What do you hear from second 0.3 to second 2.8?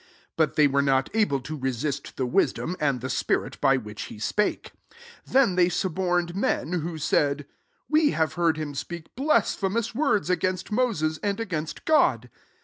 10 But they were not able to resist the wis dom